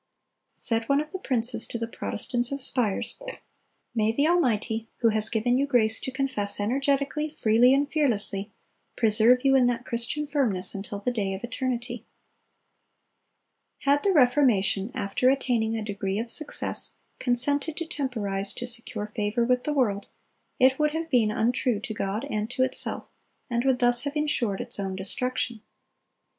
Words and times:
Said 0.55 0.89
one 0.89 0.99
of 0.99 1.11
the 1.11 1.19
princes 1.19 1.67
to 1.67 1.77
the 1.77 1.87
Protestants 1.87 2.51
of 2.51 2.59
Spires, 2.59 3.19
"May 3.93 4.11
the 4.11 4.27
Almighty, 4.27 4.89
who 5.01 5.09
has 5.09 5.29
given 5.29 5.59
you 5.59 5.67
grace 5.67 5.99
to 5.99 6.11
confess 6.11 6.59
energetically, 6.59 7.29
freely, 7.29 7.71
and 7.71 7.87
fearlessly, 7.87 8.51
preserve 8.95 9.45
you 9.45 9.53
in 9.55 9.67
that 9.67 9.85
Christian 9.85 10.25
firmness 10.25 10.73
until 10.73 10.97
the 10.97 11.11
day 11.11 11.35
of 11.35 11.43
eternity."(298) 11.43 12.01
Had 13.83 14.01
the 14.01 14.11
Reformation, 14.11 14.89
after 14.95 15.29
attaining 15.29 15.77
a 15.77 15.83
degree 15.85 16.17
of 16.17 16.31
success, 16.31 16.95
consented 17.19 17.77
to 17.77 17.85
temporize 17.85 18.53
to 18.53 18.65
secure 18.65 19.05
favor 19.05 19.45
with 19.45 19.65
the 19.65 19.73
world, 19.73 20.07
it 20.59 20.79
would 20.79 20.93
have 20.93 21.11
been 21.11 21.29
untrue 21.29 21.79
to 21.79 21.93
God 21.93 22.25
and 22.27 22.49
to 22.49 22.63
itself, 22.63 23.07
and 23.51 23.63
would 23.65 23.77
thus 23.77 24.01
have 24.05 24.15
insured 24.15 24.61
its 24.61 24.79
own 24.79 24.95
destruction. 24.95 25.61